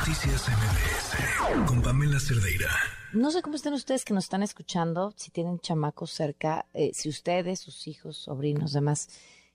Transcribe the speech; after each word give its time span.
Noticias 0.00 0.48
MBS 0.48 1.66
con 1.66 1.82
Pamela 1.82 2.18
Cerdeira. 2.18 2.70
No 3.12 3.30
sé 3.30 3.42
cómo 3.42 3.56
están 3.56 3.74
ustedes 3.74 4.02
que 4.02 4.14
nos 4.14 4.24
están 4.24 4.42
escuchando, 4.42 5.12
si 5.14 5.30
tienen 5.30 5.58
chamacos 5.60 6.10
cerca, 6.10 6.64
eh, 6.72 6.92
si 6.94 7.10
ustedes, 7.10 7.60
sus 7.60 7.86
hijos, 7.86 8.16
sobrinos, 8.16 8.72
demás, 8.72 9.10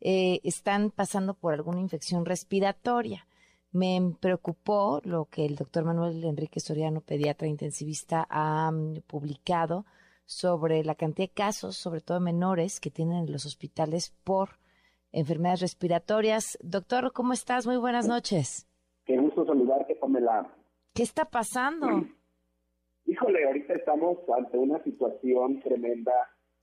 eh, 0.00 0.38
están 0.44 0.92
pasando 0.92 1.34
por 1.34 1.54
alguna 1.54 1.80
infección 1.80 2.24
respiratoria. 2.24 3.26
Me 3.72 4.14
preocupó 4.20 5.00
lo 5.02 5.24
que 5.24 5.44
el 5.44 5.56
doctor 5.56 5.84
Manuel 5.84 6.22
Enrique 6.22 6.60
Soriano, 6.60 7.00
pediatra 7.00 7.48
intensivista, 7.48 8.24
ha 8.30 8.70
mm, 8.70 9.00
publicado 9.08 9.86
sobre 10.24 10.84
la 10.84 10.94
cantidad 10.94 11.28
de 11.28 11.34
casos, 11.34 11.76
sobre 11.76 12.00
todo 12.00 12.20
menores, 12.20 12.78
que 12.78 12.92
tienen 12.92 13.24
en 13.24 13.32
los 13.32 13.44
hospitales 13.44 14.12
por 14.22 14.60
enfermedades 15.10 15.62
respiratorias. 15.62 16.56
Doctor, 16.62 17.12
¿cómo 17.12 17.32
estás? 17.32 17.66
Muy 17.66 17.76
buenas 17.76 18.06
noches. 18.06 18.67
Gusto 19.48 19.64
saludarte, 19.64 19.94
Pamela. 19.96 20.46
¿Qué 20.92 21.04
está 21.04 21.24
pasando? 21.24 21.86
Híjole, 23.06 23.46
ahorita 23.46 23.72
estamos 23.72 24.18
ante 24.36 24.58
una 24.58 24.82
situación 24.84 25.60
tremenda 25.60 26.12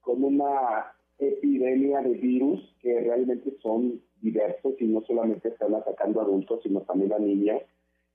con 0.00 0.24
una 0.24 0.90
epidemia 1.18 2.00
de 2.00 2.14
virus 2.14 2.74
que 2.80 2.98
realmente 3.00 3.54
son 3.60 4.00
diversos 4.22 4.76
y 4.78 4.86
no 4.86 5.02
solamente 5.02 5.48
están 5.48 5.74
atacando 5.74 6.20
a 6.20 6.22
adultos, 6.24 6.60
sino 6.62 6.80
también 6.80 7.12
a 7.12 7.18
niñas. 7.18 7.60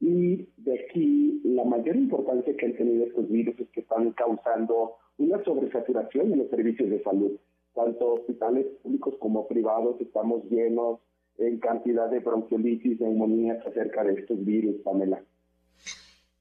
Y 0.00 0.48
de 0.58 0.84
aquí 0.84 1.40
la 1.42 1.64
mayor 1.64 1.96
importancia 1.96 2.56
que 2.56 2.66
han 2.66 2.76
tenido 2.76 3.06
estos 3.06 3.28
virus 3.28 3.58
es 3.58 3.68
que 3.70 3.80
están 3.80 4.12
causando 4.12 4.92
una 5.18 5.42
sobresaturación 5.42 6.32
en 6.34 6.38
los 6.38 6.50
servicios 6.50 6.88
de 6.88 7.02
salud. 7.02 7.32
Tanto 7.74 8.12
hospitales 8.12 8.66
públicos 8.80 9.16
como 9.18 9.48
privados 9.48 10.00
estamos 10.00 10.44
llenos 10.44 11.00
en 11.46 11.58
cantidad 11.58 12.08
de 12.10 12.20
bronquiolitis, 12.20 13.00
neumonías 13.00 13.64
acerca 13.66 14.04
de 14.04 14.14
estos 14.14 14.44
virus, 14.44 14.76
Pamela. 14.82 15.22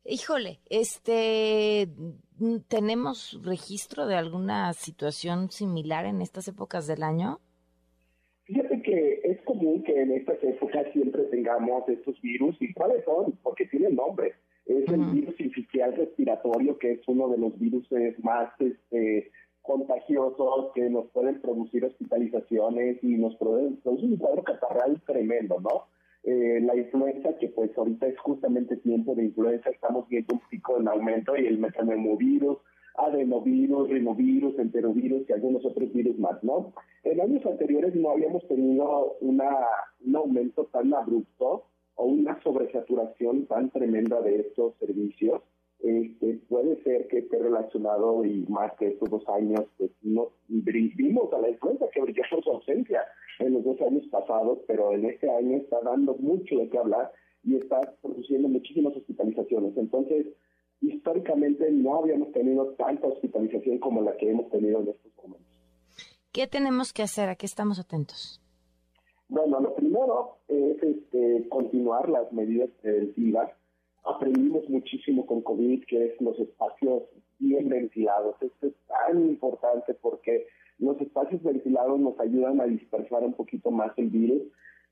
Híjole, 0.03 0.59
este, 0.69 1.87
¿tenemos 2.67 3.39
registro 3.43 4.07
de 4.07 4.15
alguna 4.15 4.73
situación 4.73 5.51
similar 5.51 6.05
en 6.05 6.21
estas 6.21 6.47
épocas 6.47 6.87
del 6.87 7.03
año? 7.03 7.39
Fíjate 8.45 8.81
que 8.81 9.21
es 9.23 9.41
común 9.43 9.83
que 9.83 10.01
en 10.01 10.11
estas 10.11 10.43
épocas 10.43 10.87
siempre 10.91 11.23
tengamos 11.25 11.87
estos 11.87 12.19
virus. 12.21 12.57
¿Y 12.59 12.73
cuáles 12.73 13.05
son? 13.05 13.37
Porque 13.43 13.65
tienen 13.67 13.95
nombre. 13.95 14.33
Es 14.65 14.87
el 14.89 15.05
virus 15.05 15.39
inficial 15.39 15.95
respiratorio, 15.95 16.77
que 16.77 16.93
es 16.93 17.07
uno 17.07 17.29
de 17.29 17.37
los 17.37 17.57
virus 17.59 17.87
más 18.23 18.49
este, 18.59 19.31
contagiosos 19.61 20.71
que 20.73 20.89
nos 20.89 21.07
pueden 21.11 21.41
producir 21.41 21.85
hospitalizaciones 21.85 23.03
y 23.03 23.15
nos 23.17 23.35
producen, 23.35 23.79
un 23.85 24.17
cuadro 24.17 24.43
catarral 24.43 25.01
tremendo, 25.05 25.59
¿no? 25.59 25.85
Eh, 26.23 26.59
la 26.61 26.75
influenza, 26.75 27.35
que 27.39 27.49
pues 27.49 27.75
ahorita 27.77 28.07
es 28.07 28.19
justamente 28.19 28.77
tiempo 28.77 29.15
de 29.15 29.25
influenza, 29.25 29.69
estamos 29.69 30.07
viendo 30.07 30.35
un 30.35 30.41
pico 30.49 30.79
en 30.79 30.87
aumento 30.87 31.35
y 31.35 31.47
el 31.47 31.57
metanomovirus, 31.57 32.57
adenovirus, 32.95 33.89
rinovirus, 33.89 34.59
enterovirus 34.59 35.27
y 35.27 35.33
algunos 35.33 35.65
otros 35.65 35.91
virus 35.93 36.19
más, 36.19 36.43
¿no? 36.43 36.73
En 37.03 37.21
años 37.21 37.45
anteriores 37.45 37.95
no 37.95 38.11
habíamos 38.11 38.47
tenido 38.47 39.17
una, 39.21 39.49
un 40.05 40.15
aumento 40.15 40.65
tan 40.65 40.93
abrupto 40.93 41.65
o 41.95 42.05
una 42.05 42.41
sobresaturación 42.43 43.47
tan 43.47 43.71
tremenda 43.71 44.21
de 44.21 44.41
estos 44.41 44.75
servicios 44.79 45.41
este, 45.83 46.39
puede 46.47 46.81
ser 46.83 47.07
que 47.07 47.19
esté 47.19 47.39
relacionado 47.39 48.23
y 48.23 48.45
más 48.47 48.71
que 48.77 48.89
estos 48.89 49.09
dos 49.09 49.27
años, 49.29 49.65
pues 49.77 49.91
no 50.03 50.29
vimos 50.47 51.33
a 51.33 51.39
la 51.39 51.49
influenza 51.49 51.87
que 51.91 52.01
brilló 52.01 52.23
por 52.29 52.43
su 52.43 52.51
ausencia 52.51 53.03
en 53.39 53.53
los 53.53 53.63
dos 53.63 53.81
años 53.81 54.05
pasados, 54.11 54.59
pero 54.67 54.93
en 54.93 55.05
este 55.05 55.29
año 55.29 55.57
está 55.57 55.79
dando 55.81 56.13
mucho 56.15 56.57
de 56.57 56.69
qué 56.69 56.77
hablar 56.77 57.11
y 57.43 57.55
está 57.55 57.79
produciendo 58.01 58.47
muchísimas 58.47 58.95
hospitalizaciones. 58.95 59.75
Entonces, 59.75 60.27
históricamente 60.81 61.71
no 61.71 61.97
habíamos 61.97 62.31
tenido 62.31 62.73
tanta 62.73 63.07
hospitalización 63.07 63.79
como 63.79 64.01
la 64.01 64.15
que 64.17 64.29
hemos 64.29 64.49
tenido 64.51 64.81
en 64.81 64.89
estos 64.89 65.11
momentos. 65.17 65.47
¿Qué 66.31 66.47
tenemos 66.47 66.93
que 66.93 67.01
hacer? 67.03 67.29
¿A 67.29 67.35
qué 67.35 67.45
estamos 67.45 67.79
atentos? 67.79 68.39
Bueno, 69.27 69.59
lo 69.59 69.73
primero 69.75 70.37
es 70.47 70.81
este, 70.83 71.47
continuar 71.49 72.09
las 72.09 72.31
medidas 72.31 72.69
preventivas 72.81 73.51
aprendimos 74.03 74.67
muchísimo 74.69 75.25
con 75.25 75.41
COVID, 75.41 75.85
que 75.85 76.05
es 76.05 76.21
los 76.21 76.39
espacios 76.39 77.03
bien 77.39 77.69
ventilados. 77.69 78.35
Esto 78.41 78.67
es 78.67 78.73
tan 78.87 79.25
importante 79.27 79.93
porque 79.95 80.47
los 80.79 80.99
espacios 80.99 81.41
ventilados 81.43 81.99
nos 81.99 82.19
ayudan 82.19 82.61
a 82.61 82.65
dispersar 82.65 83.23
un 83.23 83.33
poquito 83.33 83.71
más 83.71 83.91
el 83.97 84.09
virus. 84.09 84.43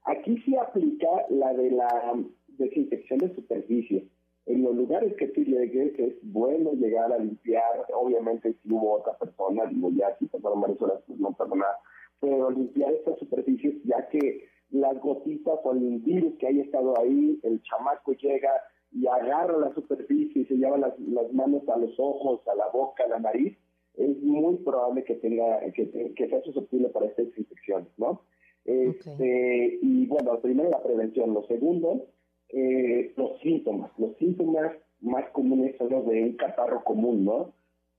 Aquí 0.04 0.38
sí 0.46 0.56
aplica 0.56 1.08
la 1.30 1.54
de 1.54 1.72
la 1.72 2.14
desinfección 2.58 3.20
de 3.20 3.36
superficie. 3.36 4.08
En 4.46 4.64
los 4.64 4.76
lugares 4.76 5.16
que 5.16 5.28
tú 5.28 5.42
llegues 5.42 5.98
es 6.00 6.16
bueno 6.24 6.74
llegar 6.74 7.12
a 7.12 7.20
limpiar, 7.20 7.86
obviamente 7.94 8.54
si 8.54 8.72
hubo 8.72 8.94
otra 8.94 9.18
persona, 9.18 9.66
digo 9.66 9.92
ya 9.92 10.16
si 10.18 10.26
pasaron 10.26 10.62
varias 10.62 10.82
horas, 10.82 11.04
pues 11.06 11.20
no 11.20 11.32
pasa 11.34 11.56
nada, 11.56 11.78
pero 12.20 12.50
limpiar 12.50 12.94
estas 12.94 13.20
superficies 13.20 13.76
ya 13.84 14.08
que 14.10 14.48
las 14.72 15.00
gotitas 15.02 15.60
o 15.64 15.72
el 15.74 16.00
virus 16.00 16.36
que 16.40 16.48
haya 16.48 16.64
estado 16.64 17.00
ahí, 17.00 17.40
el 17.44 17.62
chamaco 17.64 18.14
llega, 18.14 18.52
y 18.92 19.08
agarra 19.08 19.58
la 19.58 19.74
superficie 19.74 20.42
y 20.42 20.46
se 20.46 20.56
lleva 20.56 20.78
las, 20.78 20.98
manos 21.34 21.68
a 21.70 21.78
los 21.78 21.94
ojos, 22.00 22.42
a 22.48 22.56
la 22.56 22.70
boca, 22.70 23.04
a 23.04 23.10
la 23.10 23.20
nariz, 23.20 23.58
es 23.96 24.18
muy 24.22 24.58
probable 24.58 25.04
que 25.04 25.16
tenga 25.16 25.60
que, 25.74 26.14
que 26.16 26.28
sea 26.30 26.42
susceptible 26.44 26.90
para 26.90 27.08
estas 27.08 27.28
infecciones, 27.38 27.90
¿no? 27.98 28.22
Este, 28.66 29.80
y 29.82 30.06
bueno, 30.06 30.40
primero 30.42 30.70
la 30.70 30.84
prevención, 30.84 31.34
lo 31.34 31.44
segundo, 31.48 32.06
eh, 32.50 33.14
los 33.16 33.40
síntomas. 33.42 33.92
Los 33.98 34.16
síntomas 34.18 34.74
más 35.02 35.30
comunes 35.32 35.76
son 35.78 35.90
los 35.90 36.06
de 36.08 36.24
un 36.24 36.34
catarro 36.34 36.84
común, 36.84 37.26
¿no? 37.26 37.54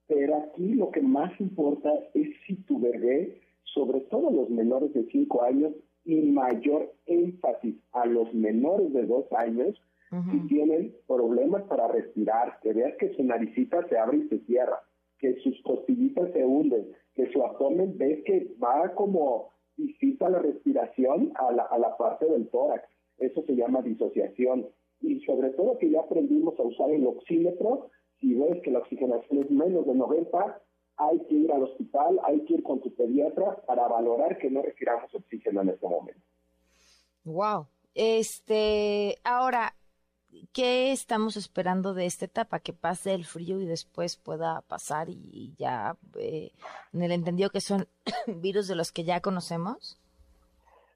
Pero 0.06 0.36
aquí 0.36 0.74
lo 0.74 0.90
que 0.90 1.02
más 1.02 1.38
importa 1.40 1.90
es 2.14 2.28
si 2.46 2.56
tu 2.64 2.78
bebé, 2.78 3.40
sobre 3.64 4.00
todo 4.02 4.30
los 4.30 4.50
menores 4.50 4.92
de 4.92 5.04
5 5.10 5.42
años, 5.42 5.72
y 6.04 6.16
mayor 6.16 6.92
énfasis 7.06 7.76
a 7.92 8.06
los 8.06 8.32
menores 8.34 8.92
de 8.92 9.06
2 9.06 9.26
años, 9.32 9.80
si 10.10 10.40
tienen 10.48 10.94
problemas 11.06 11.62
para 11.64 11.86
respirar, 11.86 12.58
que 12.62 12.72
veas 12.72 12.96
que 12.98 13.14
su 13.14 13.22
naricita 13.22 13.86
se 13.88 13.96
abre 13.96 14.18
y 14.18 14.28
se 14.28 14.40
cierra, 14.40 14.82
que 15.18 15.36
sus 15.36 15.62
costillitas 15.62 16.32
se 16.32 16.44
hunden, 16.44 16.92
que 17.14 17.30
su 17.30 17.44
abdomen 17.44 17.96
ves 17.96 18.24
que 18.24 18.52
va 18.62 18.92
como 18.94 19.50
visita 19.76 20.28
la 20.28 20.40
respiración 20.40 21.32
a 21.36 21.52
la, 21.52 21.62
a 21.62 21.78
la 21.78 21.96
parte 21.96 22.26
del 22.26 22.48
tórax. 22.48 22.88
Eso 23.18 23.42
se 23.46 23.54
llama 23.54 23.82
disociación. 23.82 24.66
Y 25.00 25.20
sobre 25.20 25.50
todo 25.50 25.78
que 25.78 25.90
ya 25.90 26.00
aprendimos 26.00 26.58
a 26.58 26.64
usar 26.64 26.90
el 26.90 27.06
oxímetro, 27.06 27.90
si 28.20 28.34
ves 28.34 28.60
que 28.62 28.70
la 28.70 28.80
oxigenación 28.80 29.44
es 29.44 29.50
menos 29.50 29.86
de 29.86 29.94
90, 29.94 30.60
hay 30.96 31.18
que 31.20 31.34
ir 31.34 31.52
al 31.52 31.62
hospital, 31.62 32.20
hay 32.24 32.40
que 32.44 32.54
ir 32.54 32.62
con 32.62 32.80
tu 32.80 32.92
pediatra 32.94 33.56
para 33.66 33.88
valorar 33.88 34.38
que 34.38 34.50
no 34.50 34.60
respiramos 34.62 35.14
oxígeno 35.14 35.62
en 35.62 35.70
este 35.70 35.88
momento. 35.88 36.20
Wow. 37.24 37.66
Este, 37.94 39.16
ahora, 39.24 39.74
¿qué 40.52 40.92
estamos 40.92 41.36
esperando 41.36 41.94
de 41.94 42.06
esta 42.06 42.24
etapa? 42.24 42.60
Que 42.60 42.72
pase 42.72 43.14
el 43.14 43.24
frío 43.24 43.60
y 43.60 43.66
después 43.66 44.16
pueda 44.16 44.62
pasar 44.62 45.08
y, 45.08 45.54
ya, 45.58 45.96
eh, 46.18 46.50
en 46.92 47.02
el 47.02 47.12
entendido 47.12 47.50
que 47.50 47.60
son 47.60 47.86
virus 48.26 48.68
de 48.68 48.76
los 48.76 48.92
que 48.92 49.04
ya 49.04 49.20
conocemos. 49.20 49.98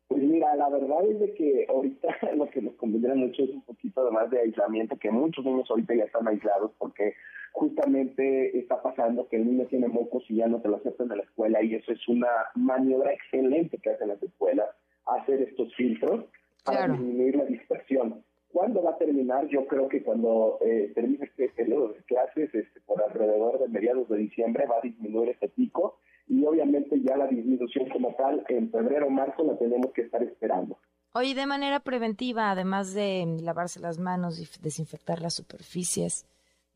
Pues 0.08 0.22
mira, 0.22 0.54
la 0.56 0.68
verdad 0.68 1.04
es 1.08 1.18
de 1.18 1.34
que 1.34 1.66
ahorita 1.68 2.08
lo 2.36 2.48
que 2.50 2.62
nos 2.62 2.74
convendría 2.74 3.14
mucho 3.14 3.42
es 3.42 3.50
un 3.50 3.62
poquito 3.62 4.00
además 4.02 4.30
de 4.30 4.40
aislamiento, 4.40 4.96
que 4.96 5.10
muchos 5.10 5.44
niños 5.44 5.70
ahorita 5.70 5.94
ya 5.94 6.04
están 6.04 6.28
aislados 6.28 6.72
porque 6.78 7.14
justamente 7.52 8.58
está 8.58 8.82
pasando 8.82 9.28
que 9.28 9.36
el 9.36 9.46
niño 9.46 9.66
tiene 9.66 9.86
mocos 9.88 10.24
y 10.28 10.36
ya 10.36 10.48
no 10.48 10.60
te 10.60 10.68
lo 10.68 10.76
aceptan 10.76 11.10
en 11.12 11.18
la 11.18 11.24
escuela 11.24 11.62
y 11.62 11.76
eso 11.76 11.92
es 11.92 12.08
una 12.08 12.28
maniobra 12.56 13.12
excelente 13.12 13.78
que 13.78 13.90
hacen 13.90 14.08
las 14.08 14.22
escuelas, 14.22 14.66
hacer 15.06 15.40
estos 15.40 15.72
filtros 15.76 16.24
para 16.64 16.88
disminuir 16.88 17.36
la 17.36 17.44
dispersión. 17.44 18.23
¿Cuándo 18.54 18.84
va 18.84 18.92
a 18.92 18.98
terminar? 18.98 19.48
Yo 19.48 19.66
creo 19.66 19.88
que 19.88 20.04
cuando 20.04 20.58
eh, 20.60 20.92
termine 20.94 21.24
este 21.24 21.48
periodo 21.48 21.88
de 21.88 22.04
clases, 22.04 22.54
este, 22.54 22.80
por 22.82 23.02
alrededor 23.02 23.58
de 23.58 23.66
mediados 23.66 24.08
de 24.08 24.16
diciembre, 24.16 24.64
va 24.70 24.76
a 24.76 24.80
disminuir 24.80 25.30
este 25.30 25.48
pico 25.48 25.98
y 26.28 26.46
obviamente 26.46 27.00
ya 27.02 27.16
la 27.16 27.26
disminución 27.26 27.88
como 27.88 28.14
tal 28.14 28.44
en 28.48 28.70
febrero 28.70 29.08
o 29.08 29.10
marzo 29.10 29.42
la 29.42 29.58
tenemos 29.58 29.92
que 29.92 30.02
estar 30.02 30.22
esperando. 30.22 30.78
Oye, 31.14 31.34
de 31.34 31.46
manera 31.46 31.80
preventiva, 31.80 32.52
además 32.52 32.94
de 32.94 33.26
lavarse 33.42 33.80
las 33.80 33.98
manos 33.98 34.38
y 34.38 34.46
desinfectar 34.62 35.20
las 35.20 35.34
superficies, 35.34 36.24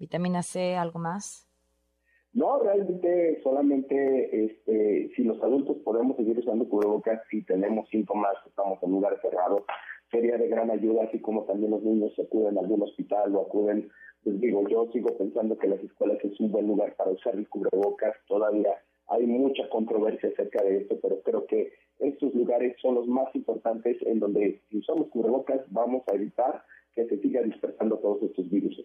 vitamina 0.00 0.42
C, 0.42 0.74
¿algo 0.74 0.98
más? 0.98 1.46
No, 2.32 2.58
realmente 2.58 3.40
solamente 3.44 4.46
este, 4.46 5.12
si 5.14 5.22
los 5.22 5.40
adultos 5.44 5.76
podemos 5.84 6.16
seguir 6.16 6.40
usando 6.40 6.68
cubrebocas, 6.68 7.20
si 7.30 7.42
tenemos 7.44 7.88
síntomas, 7.88 8.34
estamos 8.46 8.82
en 8.82 8.90
lugares 8.90 9.20
cerrados, 9.22 9.62
sería 10.10 10.36
de 10.36 10.48
gran 10.48 10.70
ayuda, 10.70 11.04
así 11.04 11.20
como 11.20 11.44
también 11.44 11.70
los 11.70 11.82
niños 11.82 12.12
acuden 12.18 12.56
a 12.56 12.60
algún 12.60 12.82
hospital 12.82 13.34
o 13.34 13.42
acuden, 13.42 13.90
pues 14.24 14.40
digo, 14.40 14.66
yo 14.68 14.88
sigo 14.92 15.16
pensando 15.16 15.58
que 15.58 15.68
las 15.68 15.82
escuelas 15.82 16.18
es 16.24 16.38
un 16.40 16.50
buen 16.50 16.66
lugar 16.66 16.94
para 16.96 17.10
usar 17.10 17.34
el 17.34 17.48
cubrebocas, 17.48 18.14
todavía 18.26 18.74
hay 19.08 19.26
mucha 19.26 19.68
controversia 19.70 20.28
acerca 20.30 20.62
de 20.62 20.78
esto, 20.78 20.98
pero 21.00 21.20
creo 21.22 21.46
que 21.46 21.72
estos 21.98 22.34
lugares 22.34 22.76
son 22.80 22.94
los 22.94 23.06
más 23.06 23.34
importantes 23.34 23.96
en 24.02 24.20
donde 24.20 24.60
si 24.68 24.78
usamos 24.78 25.08
cubrebocas 25.08 25.60
vamos 25.70 26.02
a 26.08 26.14
evitar 26.14 26.62
que 26.94 27.06
se 27.06 27.18
siga 27.20 27.42
dispersando 27.42 27.98
todos 27.98 28.22
estos 28.22 28.48
virus. 28.50 28.76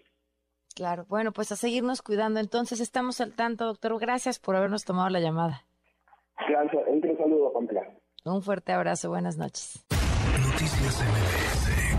Claro, 0.76 1.06
bueno, 1.08 1.32
pues 1.32 1.52
a 1.52 1.56
seguirnos 1.56 2.02
cuidando. 2.02 2.40
Entonces 2.40 2.80
estamos 2.80 3.22
al 3.22 3.36
tanto, 3.36 3.66
doctor. 3.66 4.00
Gracias 4.00 4.40
por 4.40 4.56
habernos 4.56 4.86
tomado 4.86 5.10
la 5.10 5.20
llamada. 5.20 5.66
Gracias, 6.50 6.84
un 6.88 7.18
saludo, 7.18 7.54
Pamela. 7.54 7.88
Un 8.26 8.42
fuerte 8.42 8.72
abrazo, 8.72 9.10
buenas 9.10 9.38
noches. 9.38 9.86
Noticias 10.54 11.02
MBS 11.02 11.93